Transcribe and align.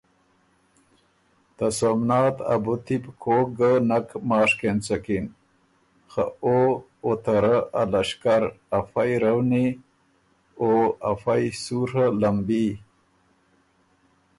ته 1.55 1.65
سومنات 1.79 2.37
ا 2.53 2.55
بُتی 2.63 2.97
بُو 3.03 3.11
کوک 3.23 3.47
ګۀ 3.57 3.71
نک 3.89 4.07
ماشک 4.29 4.59
اېنڅکِن، 4.65 5.25
خه 6.11 6.23
او 6.43 6.57
او 7.03 7.11
ته 7.23 7.33
رۀ 7.43 7.55
ا 7.79 7.81
لشکر 7.93 8.43
افئ 8.77 9.11
رؤنی 9.21 9.67
او 10.61 10.71
افئ 11.11 11.45
سُوڒه 11.63 12.05
لمبي 12.21 12.67